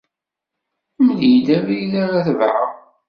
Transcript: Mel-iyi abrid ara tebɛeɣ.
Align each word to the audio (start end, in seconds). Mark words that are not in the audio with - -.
Mel-iyi 1.05 1.55
abrid 1.57 1.93
ara 2.03 2.25
tebɛeɣ. 2.25 2.69